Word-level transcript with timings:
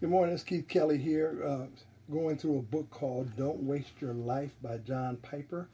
Good 0.00 0.08
morning, 0.08 0.34
it's 0.34 0.42
Keith 0.42 0.66
Kelly 0.66 0.96
here, 0.96 1.42
uh, 1.44 1.66
going 2.10 2.38
through 2.38 2.60
a 2.60 2.62
book 2.62 2.88
called 2.88 3.36
Don't 3.36 3.64
Waste 3.64 4.00
Your 4.00 4.14
Life 4.14 4.52
by 4.62 4.78
John 4.78 5.18
Piper. 5.18 5.68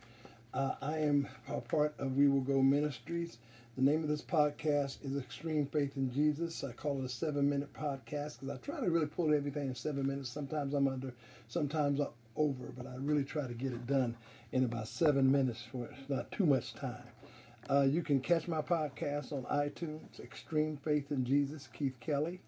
Uh, 0.52 0.74
I 0.82 0.98
am 0.98 1.28
a 1.46 1.60
part 1.60 1.94
of 2.00 2.16
We 2.16 2.26
Will 2.26 2.40
Go 2.40 2.60
Ministries. 2.60 3.38
The 3.76 3.84
name 3.84 4.02
of 4.02 4.08
this 4.08 4.22
podcast 4.22 5.04
is 5.04 5.16
Extreme 5.16 5.66
Faith 5.66 5.96
in 5.96 6.12
Jesus. 6.12 6.64
I 6.64 6.72
call 6.72 6.98
it 6.98 7.04
a 7.04 7.08
seven 7.08 7.48
minute 7.48 7.72
podcast 7.72 8.40
because 8.40 8.50
I 8.50 8.56
try 8.56 8.80
to 8.80 8.90
really 8.90 9.06
pull 9.06 9.32
everything 9.32 9.68
in 9.68 9.76
seven 9.76 10.08
minutes. 10.08 10.28
Sometimes 10.28 10.74
I'm 10.74 10.88
under, 10.88 11.14
sometimes 11.46 12.00
I'm 12.00 12.08
over, 12.34 12.72
but 12.76 12.88
I 12.88 12.96
really 12.96 13.22
try 13.22 13.46
to 13.46 13.54
get 13.54 13.70
it 13.70 13.86
done 13.86 14.16
in 14.50 14.64
about 14.64 14.88
seven 14.88 15.30
minutes 15.30 15.62
for 15.70 15.88
not 16.08 16.32
too 16.32 16.46
much 16.46 16.74
time. 16.74 17.04
Uh, 17.70 17.82
you 17.82 18.02
can 18.02 18.18
catch 18.18 18.48
my 18.48 18.60
podcast 18.60 19.32
on 19.32 19.44
iTunes, 19.44 20.18
Extreme 20.18 20.78
Faith 20.78 21.12
in 21.12 21.24
Jesus, 21.24 21.68
Keith 21.68 22.00
Kelly. 22.00 22.40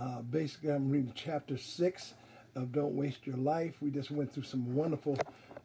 Uh, 0.00 0.22
basically, 0.22 0.70
I'm 0.70 0.88
reading 0.88 1.12
chapter 1.14 1.58
six 1.58 2.14
of 2.54 2.72
Don't 2.72 2.96
Waste 2.96 3.26
Your 3.26 3.36
Life. 3.36 3.74
We 3.82 3.90
just 3.90 4.10
went 4.10 4.32
through 4.32 4.44
some 4.44 4.74
wonderful, 4.74 5.18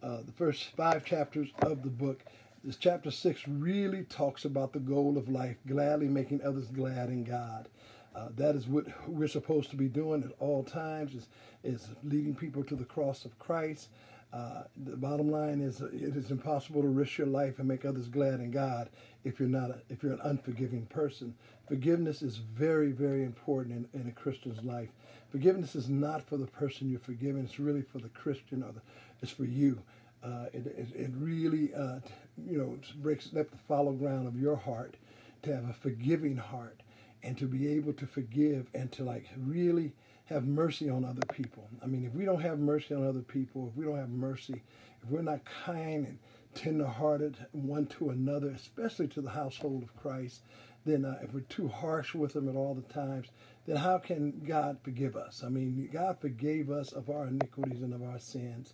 uh, 0.04 0.23
the 0.26 0.32
first 0.34 0.76
five 0.76 1.05
chapters 1.05 1.48
of 1.62 1.84
the 1.84 1.90
book. 1.90 2.22
This 2.62 2.76
chapter 2.76 3.12
six 3.12 3.48
really 3.48 4.04
talks 4.04 4.44
about 4.44 4.74
the 4.74 4.80
goal 4.80 5.18
of 5.18 5.30
life, 5.30 5.55
gladly 5.66 6.10
making 6.10 6.41
others 6.44 6.66
glad 6.68 7.08
in 7.08 7.24
God. 7.24 7.70
Uh, 8.13 8.27
that 8.36 8.55
is 8.55 8.68
what 8.68 8.86
we're 9.08 9.30
supposed 9.30 9.70
to 9.70 9.77
be 9.77 9.88
doing 9.88 10.22
at 10.24 10.32
all 10.41 10.63
times, 10.63 11.16
is, 11.16 11.27
is 11.63 11.88
leading 12.04 12.36
people 12.36 12.63
to 12.66 12.76
the 12.76 12.84
cross 12.84 13.24
of 13.24 13.40
Christ. 13.40 13.88
Uh, 14.36 14.64
the 14.84 14.98
bottom 14.98 15.32
line 15.32 15.62
is 15.62 15.80
it 15.80 15.94
is 15.94 16.30
impossible 16.30 16.82
to 16.82 16.90
risk 16.90 17.18
your 17.18 17.28
life 17.28 17.58
and 17.60 17.68
make 17.68 17.86
others 17.86 18.10
glad 18.10 18.42
in 18.42 18.52
God 18.52 18.90
if 19.24 19.40
you're 19.40 19.48
not 19.48 19.70
a, 19.70 19.78
if 19.88 20.04
you're 20.04 20.12
an 20.12 20.20
unforgiving 20.24 20.86
person. 20.88 21.34
Forgiveness 21.70 22.22
is 22.22 22.36
very 22.36 22.92
very 22.92 23.24
important 23.24 23.88
in, 23.94 24.02
in 24.02 24.08
a 24.10 24.12
Christian's 24.12 24.62
life. 24.62 24.90
Forgiveness 25.30 25.74
is 25.74 25.88
not 25.88 26.22
for 26.22 26.36
the 26.36 26.48
person 26.48 26.90
you're 26.90 27.00
forgiving; 27.00 27.46
it's 27.46 27.60
really 27.60 27.82
for 27.82 28.00
the 28.00 28.10
Christian 28.10 28.62
or 28.62 28.74
the, 28.74 28.82
it's 29.22 29.32
for 29.32 29.46
you. 29.46 29.82
Uh, 30.22 30.48
it, 30.52 30.68
it, 30.68 30.88
it, 30.94 31.12
really 31.16 31.74
uh, 31.74 31.99
you 32.46 32.58
know 32.58 32.77
breaks 32.98 33.27
up 33.27 33.49
the 33.49 33.58
fallow 33.70 33.94
ground 33.94 34.27
of 34.27 34.36
your 34.38 34.58
heart 34.58 34.96
to 35.44 35.55
have 35.55 35.70
a 35.70 35.74
forgiving 35.74 36.36
heart 36.36 36.82
and 37.24 37.38
to 37.38 37.46
be 37.48 37.70
able 37.70 37.94
to 37.94 38.05
forgive 38.05 38.68
and 38.74 38.92
to 38.92 39.05
like 39.05 39.30
really 39.38 39.94
have 40.26 40.45
mercy 40.45 40.90
on 40.90 41.05
other 41.05 41.26
people. 41.34 41.68
I 41.84 41.85
mean, 41.85 42.05
if 42.05 42.13
we 42.13 42.26
don't 42.26 42.41
have 42.41 42.59
mercy 42.59 42.95
on 42.95 43.05
other 43.05 43.21
people, 43.21 43.70
if 43.70 43.77
we 43.77 43.85
don't 43.85 43.98
have 43.98 44.09
mercy, 44.09 44.63
if 45.04 45.09
we're 45.09 45.21
not 45.21 45.41
kind 45.65 46.07
and 46.07 46.18
tenderhearted 46.55 47.37
one 47.51 47.85
to 47.85 48.09
another, 48.09 48.49
especially 48.49 49.07
to 49.09 49.21
the 49.21 49.29
household 49.29 49.84
of 49.84 49.96
Christ, 49.96 50.41
then 50.85 51.05
uh, 51.05 51.20
if 51.21 51.34
we're 51.34 51.41
too 51.41 51.68
harsh 51.68 52.15
with 52.15 52.34
them 52.34 52.49
at 52.49 52.55
all 52.55 52.73
the 52.73 52.93
times, 52.93 53.27
then 53.68 53.76
how 53.76 53.98
can 53.98 54.41
God 54.48 54.77
forgive 54.84 55.15
us? 55.15 55.43
I 55.46 55.49
mean, 55.49 55.90
God 55.91 56.20
forgave 56.20 56.71
us 56.71 56.91
of 56.91 57.09
our 57.09 57.27
iniquities 57.27 57.81
and 57.81 57.93
of 57.93 58.03
our 58.03 58.20
sins. 58.20 58.73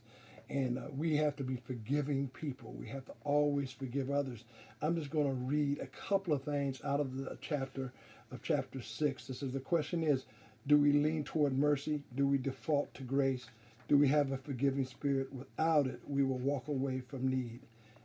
And 0.49 0.77
uh, 0.77 0.87
we 0.93 1.15
have 1.15 1.37
to 1.37 1.43
be 1.45 1.55
forgiving 1.55 2.27
people. 2.27 2.73
We 2.73 2.87
have 2.89 3.05
to 3.05 3.13
always 3.23 3.71
forgive 3.71 4.11
others. 4.11 4.43
I'm 4.81 4.97
just 4.97 5.09
going 5.09 5.27
to 5.27 5.33
read 5.33 5.79
a 5.79 5.87
couple 5.87 6.33
of 6.33 6.43
things 6.43 6.81
out 6.83 6.99
of 6.99 7.17
the 7.17 7.37
chapter 7.39 7.93
of 8.31 8.41
chapter 8.41 8.81
6. 8.81 9.27
This 9.27 9.43
is 9.43 9.53
the 9.53 9.59
question 9.61 10.03
is, 10.03 10.25
do 10.67 10.77
we 10.77 10.91
lean 10.91 11.23
toward 11.23 11.57
mercy? 11.57 12.03
Do 12.15 12.27
we 12.27 12.37
default 12.37 12.93
to 12.95 13.03
grace? 13.03 13.47
Do 13.87 13.97
we 13.97 14.07
have 14.09 14.31
a 14.31 14.37
forgiving 14.37 14.85
spirit? 14.85 15.33
Without 15.33 15.87
it, 15.87 15.99
we 16.07 16.23
will 16.23 16.37
walk 16.37 16.67
away 16.67 17.01
from 17.01 17.27
need 17.27 17.59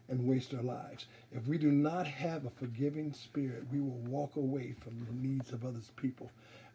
and 0.09 0.27
waste 0.27 0.55
our 0.55 0.63
lives. 0.63 1.07
If 1.33 1.47
we 1.47 1.59
do 1.59 1.71
not 1.71 2.07
have 2.07 2.45
a 2.45 2.51
forgiving 2.51 3.13
spirit, 3.13 3.65
we 3.73 3.81
will 3.81 4.01
walk 4.09 4.37
away 4.37 4.75
from 4.81 5.05
the 5.05 5.29
needs 5.29 5.53
of 5.53 5.65
other 5.65 5.81
people. 5.97 6.31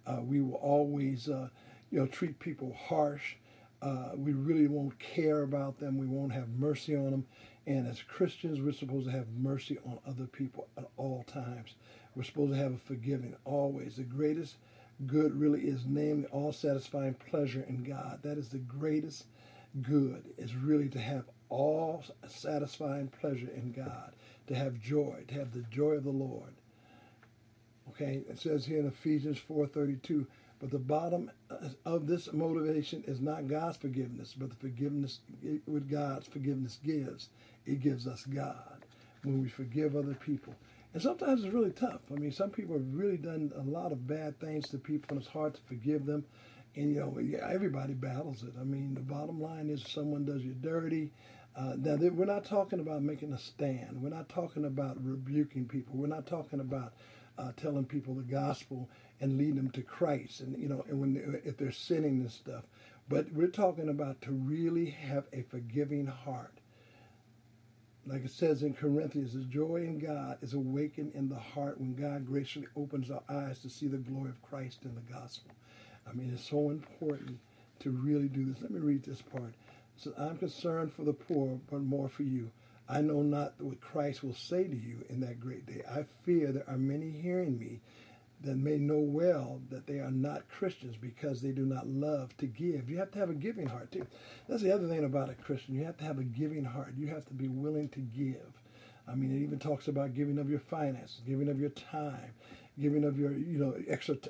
Uh, 0.05 0.19
we 0.21 0.41
will 0.41 0.55
always, 0.55 1.29
uh, 1.29 1.49
you 1.91 1.99
know, 1.99 2.07
treat 2.07 2.39
people 2.39 2.75
harsh. 2.87 3.35
Uh, 3.81 4.11
we 4.15 4.33
really 4.33 4.67
won't 4.67 4.97
care 4.99 5.41
about 5.41 5.79
them. 5.79 5.97
We 5.97 6.05
won't 6.05 6.33
have 6.33 6.49
mercy 6.49 6.95
on 6.95 7.11
them. 7.11 7.25
And 7.67 7.87
as 7.87 8.01
Christians, 8.01 8.59
we're 8.59 8.73
supposed 8.73 9.07
to 9.07 9.11
have 9.11 9.27
mercy 9.39 9.77
on 9.85 9.99
other 10.07 10.25
people 10.25 10.67
at 10.77 10.89
all 10.97 11.23
times. 11.23 11.75
We're 12.15 12.23
supposed 12.23 12.53
to 12.53 12.57
have 12.57 12.73
a 12.73 12.77
forgiving 12.77 13.35
always. 13.45 13.95
The 13.95 14.03
greatest 14.03 14.55
good 15.07 15.39
really 15.39 15.61
is 15.61 15.85
namely 15.85 16.27
all 16.27 16.51
satisfying 16.51 17.15
pleasure 17.29 17.65
in 17.67 17.83
God. 17.83 18.19
That 18.23 18.37
is 18.37 18.49
the 18.49 18.59
greatest 18.59 19.25
good 19.81 20.23
is 20.37 20.55
really 20.55 20.89
to 20.89 20.99
have 20.99 21.25
all 21.49 22.03
satisfying 22.27 23.07
pleasure 23.07 23.49
in 23.55 23.71
God, 23.71 24.13
to 24.47 24.55
have 24.55 24.79
joy, 24.79 25.23
to 25.27 25.33
have 25.35 25.53
the 25.53 25.65
joy 25.71 25.93
of 25.93 26.03
the 26.03 26.09
Lord. 26.09 26.53
Okay, 27.89 28.23
it 28.29 28.39
says 28.39 28.65
here 28.65 28.79
in 28.79 28.87
Ephesians 28.87 29.39
4:32, 29.39 30.25
but 30.59 30.69
the 30.69 30.79
bottom 30.79 31.31
uh, 31.49 31.69
of 31.85 32.07
this 32.07 32.31
motivation 32.31 33.03
is 33.07 33.19
not 33.19 33.47
God's 33.47 33.77
forgiveness, 33.77 34.35
but 34.37 34.49
the 34.49 34.55
forgiveness 34.55 35.19
what 35.65 35.89
God's 35.89 36.27
forgiveness 36.27 36.79
gives. 36.83 37.29
It 37.65 37.81
gives 37.81 38.07
us 38.07 38.25
God 38.25 38.85
when 39.23 39.41
we 39.41 39.49
forgive 39.49 39.95
other 39.95 40.15
people. 40.15 40.55
And 40.93 41.01
sometimes 41.01 41.43
it's 41.43 41.53
really 41.53 41.71
tough. 41.71 42.01
I 42.11 42.15
mean, 42.15 42.31
some 42.31 42.49
people 42.49 42.75
have 42.75 42.93
really 42.93 43.17
done 43.17 43.51
a 43.55 43.61
lot 43.61 43.91
of 43.91 44.07
bad 44.07 44.39
things 44.39 44.67
to 44.69 44.77
people, 44.77 45.07
and 45.11 45.21
it's 45.21 45.31
hard 45.31 45.55
to 45.55 45.61
forgive 45.61 46.05
them. 46.05 46.25
And, 46.75 46.93
you 46.93 46.99
know, 46.99 47.39
everybody 47.49 47.93
battles 47.93 48.43
it. 48.43 48.53
I 48.59 48.63
mean, 48.63 48.93
the 48.93 49.01
bottom 49.01 49.41
line 49.41 49.69
is 49.69 49.83
someone 49.87 50.25
does 50.25 50.43
you 50.43 50.53
dirty. 50.53 51.11
Uh, 51.55 51.75
now, 51.77 51.95
we're 51.95 52.25
not 52.25 52.45
talking 52.45 52.79
about 52.79 53.03
making 53.03 53.33
a 53.33 53.37
stand. 53.37 54.01
We're 54.01 54.09
not 54.09 54.29
talking 54.29 54.65
about 54.65 55.03
rebuking 55.03 55.65
people. 55.65 55.95
We're 55.95 56.07
not 56.07 56.27
talking 56.27 56.59
about 56.59 56.93
uh, 57.37 57.51
telling 57.57 57.85
people 57.85 58.13
the 58.13 58.23
gospel 58.23 58.89
and 59.19 59.37
leading 59.37 59.55
them 59.55 59.71
to 59.71 59.81
Christ. 59.81 60.41
And, 60.41 60.57
you 60.57 60.69
know, 60.69 60.85
and 60.89 60.99
when 60.99 61.13
they, 61.13 61.49
if 61.49 61.57
they're 61.57 61.71
sinning 61.71 62.21
and 62.21 62.31
stuff. 62.31 62.63
But 63.09 63.31
we're 63.33 63.47
talking 63.47 63.89
about 63.89 64.21
to 64.21 64.31
really 64.31 64.89
have 64.89 65.25
a 65.33 65.41
forgiving 65.43 66.05
heart 66.05 66.60
like 68.05 68.25
it 68.25 68.31
says 68.31 68.63
in 68.63 68.73
Corinthians, 68.73 69.33
the 69.33 69.41
joy 69.41 69.77
in 69.77 69.99
God 69.99 70.37
is 70.41 70.53
awakened 70.53 71.13
in 71.13 71.29
the 71.29 71.39
heart 71.39 71.79
when 71.79 71.93
God 71.93 72.25
graciously 72.25 72.67
opens 72.75 73.11
our 73.11 73.23
eyes 73.29 73.59
to 73.59 73.69
see 73.69 73.87
the 73.87 73.97
glory 73.97 74.29
of 74.29 74.41
Christ 74.41 74.79
in 74.83 74.95
the 74.95 75.13
gospel. 75.13 75.51
I 76.09 76.13
mean, 76.13 76.31
it's 76.33 76.49
so 76.49 76.71
important 76.71 77.39
to 77.79 77.91
really 77.91 78.27
do 78.27 78.45
this. 78.45 78.61
Let 78.61 78.71
me 78.71 78.79
read 78.79 79.03
this 79.03 79.21
part. 79.21 79.53
So 79.97 80.13
I'm 80.17 80.37
concerned 80.37 80.93
for 80.93 81.03
the 81.03 81.13
poor, 81.13 81.59
but 81.69 81.81
more 81.81 82.09
for 82.09 82.23
you. 82.23 82.49
I 82.89 83.01
know 83.01 83.21
not 83.21 83.53
what 83.59 83.79
Christ 83.79 84.23
will 84.23 84.33
say 84.33 84.63
to 84.63 84.75
you 84.75 85.05
in 85.09 85.21
that 85.21 85.39
great 85.39 85.65
day. 85.65 85.83
I 85.89 86.03
fear 86.23 86.51
there 86.51 86.67
are 86.67 86.77
many 86.77 87.11
hearing 87.11 87.57
me 87.57 87.79
that 88.43 88.57
may 88.57 88.77
know 88.77 88.99
well 88.99 89.61
that 89.69 89.85
they 89.85 89.99
are 89.99 90.11
not 90.11 90.49
Christians 90.49 90.95
because 90.97 91.41
they 91.41 91.51
do 91.51 91.65
not 91.65 91.87
love 91.87 92.35
to 92.37 92.47
give. 92.47 92.89
You 92.89 92.97
have 92.97 93.11
to 93.11 93.19
have 93.19 93.29
a 93.29 93.35
giving 93.35 93.67
heart 93.67 93.91
too. 93.91 94.07
That's 94.47 94.63
the 94.63 94.73
other 94.73 94.87
thing 94.87 95.03
about 95.03 95.29
a 95.29 95.35
Christian. 95.35 95.75
You 95.75 95.83
have 95.85 95.97
to 95.97 96.03
have 96.03 96.19
a 96.19 96.23
giving 96.23 96.63
heart. 96.63 96.93
You 96.97 97.07
have 97.07 97.25
to 97.27 97.33
be 97.33 97.47
willing 97.47 97.89
to 97.89 97.99
give. 97.99 98.51
I 99.07 99.15
mean, 99.15 99.35
it 99.35 99.43
even 99.43 99.59
talks 99.59 99.87
about 99.87 100.13
giving 100.13 100.37
of 100.37 100.49
your 100.49 100.59
finances, 100.59 101.21
giving 101.25 101.49
of 101.49 101.59
your 101.59 101.69
time, 101.69 102.33
giving 102.79 103.03
of 103.03 103.19
your, 103.19 103.33
you 103.33 103.57
know, 103.59 103.75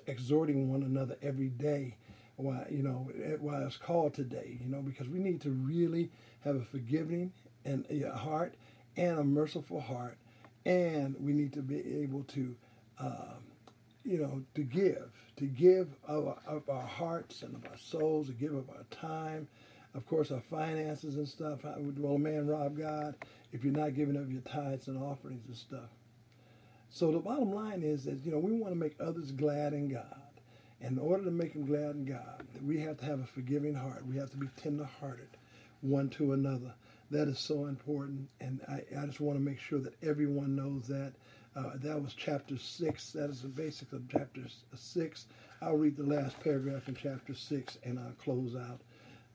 exhorting 0.07 0.71
one 0.71 0.83
another 0.83 1.15
every 1.21 1.49
day. 1.49 1.95
Why, 2.37 2.65
you 2.71 2.81
know, 2.81 3.11
why 3.39 3.61
it's 3.63 3.77
called 3.77 4.13
today, 4.15 4.57
you 4.59 4.67
know, 4.67 4.81
because 4.81 5.07
we 5.07 5.19
need 5.19 5.41
to 5.41 5.51
really 5.51 6.09
have 6.43 6.55
a 6.55 6.63
forgiving 6.63 7.31
and 7.65 7.85
a 7.91 8.09
heart 8.15 8.55
and 8.97 9.19
a 9.19 9.23
merciful 9.23 9.79
heart, 9.79 10.17
and 10.65 11.15
we 11.19 11.33
need 11.33 11.53
to 11.53 11.61
be 11.61 12.01
able 12.01 12.23
to 12.23 12.55
um, 12.99 13.50
you 14.03 14.17
know, 14.17 14.41
to 14.55 14.61
give, 14.61 15.11
to 15.37 15.45
give 15.45 15.87
of, 16.07 16.37
of 16.47 16.69
our 16.69 16.85
hearts 16.85 17.43
and 17.43 17.55
of 17.55 17.65
our 17.65 17.77
souls, 17.77 18.27
to 18.27 18.33
give 18.33 18.53
of 18.53 18.69
our 18.69 18.85
time, 18.89 19.47
of 19.93 20.05
course, 20.07 20.31
our 20.31 20.41
finances 20.49 21.15
and 21.15 21.27
stuff. 21.27 21.59
Will 21.63 22.15
a 22.15 22.19
man 22.19 22.47
rob 22.47 22.77
God 22.77 23.15
if 23.51 23.63
you're 23.63 23.73
not 23.73 23.93
giving 23.93 24.15
of 24.15 24.31
your 24.31 24.41
tithes 24.41 24.87
and 24.87 24.97
offerings 25.01 25.45
and 25.47 25.55
stuff? 25.55 25.89
So 26.89 27.11
the 27.11 27.19
bottom 27.19 27.53
line 27.53 27.83
is 27.83 28.05
that, 28.05 28.25
you 28.25 28.31
know, 28.31 28.39
we 28.39 28.51
want 28.51 28.73
to 28.73 28.79
make 28.79 28.95
others 28.99 29.31
glad 29.31 29.73
in 29.73 29.87
God. 29.89 30.21
And 30.81 30.97
in 30.97 30.99
order 30.99 31.23
to 31.25 31.31
make 31.31 31.53
them 31.53 31.65
glad 31.65 31.95
in 31.95 32.05
God, 32.05 32.47
we 32.65 32.79
have 32.81 32.97
to 32.97 33.05
have 33.05 33.19
a 33.19 33.25
forgiving 33.25 33.75
heart. 33.75 34.05
We 34.07 34.17
have 34.17 34.31
to 34.31 34.37
be 34.37 34.47
tender-hearted 34.57 35.29
one 35.81 36.09
to 36.09 36.33
another. 36.33 36.73
That 37.11 37.27
is 37.27 37.39
so 37.39 37.65
important. 37.65 38.29
And 38.39 38.61
I, 38.67 38.83
I 38.99 39.05
just 39.05 39.19
want 39.19 39.37
to 39.37 39.43
make 39.43 39.59
sure 39.59 39.79
that 39.79 39.93
everyone 40.01 40.55
knows 40.55 40.87
that. 40.87 41.13
Uh, 41.53 41.71
that 41.75 42.01
was 42.01 42.13
chapter 42.13 42.57
6. 42.57 43.11
That 43.11 43.29
is 43.29 43.41
the 43.41 43.49
basics 43.49 43.91
of 43.91 44.07
chapter 44.09 44.41
6. 44.73 45.25
I'll 45.61 45.75
read 45.75 45.97
the 45.97 46.03
last 46.03 46.39
paragraph 46.39 46.87
in 46.87 46.95
chapter 46.95 47.33
6 47.33 47.77
and 47.83 47.99
I'll 47.99 48.13
close 48.13 48.55
out. 48.55 48.79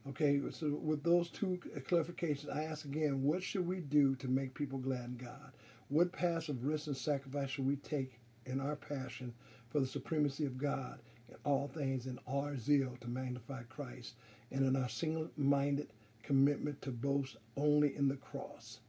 Okay, 0.08 0.40
so 0.50 0.70
with 0.82 1.02
those 1.02 1.28
two 1.28 1.58
clarifications, 1.88 2.54
I 2.54 2.64
ask 2.64 2.86
again, 2.86 3.22
what 3.22 3.42
should 3.42 3.66
we 3.66 3.80
do 3.80 4.14
to 4.16 4.28
make 4.28 4.54
people 4.54 4.78
glad 4.78 5.04
in 5.04 5.16
God? 5.18 5.52
What 5.88 6.12
paths 6.12 6.48
of 6.48 6.64
risk 6.64 6.86
and 6.86 6.96
sacrifice 6.96 7.50
should 7.50 7.66
we 7.66 7.76
take 7.76 8.18
in 8.46 8.60
our 8.60 8.76
passion 8.76 9.34
for 9.68 9.80
the 9.80 9.86
supremacy 9.86 10.46
of 10.46 10.56
God 10.56 11.00
in 11.28 11.34
all 11.44 11.68
things 11.68 12.06
and 12.06 12.18
our 12.26 12.56
zeal 12.56 12.96
to 13.02 13.08
magnify 13.08 13.64
Christ 13.64 14.14
and 14.50 14.64
in 14.64 14.74
our 14.74 14.88
single-minded 14.88 15.92
commitment 16.22 16.80
to 16.82 16.92
boast 16.92 17.36
only 17.56 17.94
in 17.94 18.08
the 18.08 18.16
cross? 18.16 18.80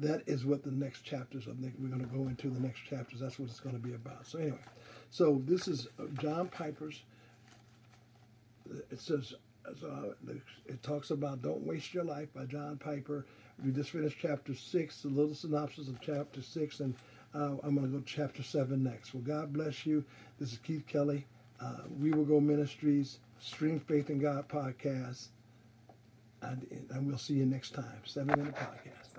That 0.00 0.22
is 0.26 0.44
what 0.44 0.62
the 0.64 0.70
next 0.70 1.02
chapters 1.02 1.46
of 1.46 1.60
we're 1.60 1.88
going 1.88 2.00
to 2.00 2.06
go 2.06 2.28
into 2.28 2.50
the 2.50 2.60
next 2.60 2.80
chapters. 2.88 3.20
That's 3.20 3.38
what 3.38 3.48
it's 3.48 3.60
going 3.60 3.76
to 3.76 3.82
be 3.82 3.94
about. 3.94 4.26
So 4.26 4.38
anyway, 4.38 4.58
so 5.10 5.40
this 5.44 5.68
is 5.68 5.86
uh, 5.98 6.04
John 6.20 6.48
Piper's 6.48 7.02
it 8.90 9.00
says, 9.00 9.34
uh, 9.66 10.02
it 10.66 10.82
talks 10.82 11.10
about 11.10 11.42
Don't 11.42 11.62
Waste 11.66 11.92
Your 11.94 12.04
Life 12.04 12.32
by 12.34 12.44
John 12.44 12.78
Piper. 12.78 13.26
We 13.64 13.72
just 13.72 13.90
finished 13.90 14.18
chapter 14.20 14.54
six, 14.54 15.04
a 15.04 15.08
little 15.08 15.34
synopsis 15.34 15.88
of 15.88 16.00
chapter 16.00 16.42
six, 16.42 16.80
and 16.80 16.94
uh, 17.34 17.56
I'm 17.62 17.74
going 17.74 17.82
to 17.82 17.88
go 17.88 17.98
to 17.98 18.04
chapter 18.04 18.42
seven 18.42 18.82
next. 18.82 19.14
Well, 19.14 19.22
God 19.22 19.52
bless 19.52 19.84
you. 19.84 20.04
This 20.38 20.52
is 20.52 20.58
Keith 20.58 20.86
Kelly. 20.86 21.26
Uh, 21.60 21.82
we 21.98 22.10
Will 22.10 22.24
Go 22.24 22.40
Ministries, 22.40 23.18
Extreme 23.38 23.80
Faith 23.80 24.08
in 24.08 24.18
God 24.18 24.48
podcast. 24.48 25.28
And, 26.42 26.66
and 26.90 27.06
we'll 27.06 27.18
see 27.18 27.34
you 27.34 27.44
next 27.44 27.74
time. 27.74 28.00
Seven 28.04 28.38
minute 28.38 28.54
podcast. 28.54 29.09